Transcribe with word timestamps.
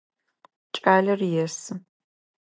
Кӏалэр 0.75 1.21
есы. 1.43 1.73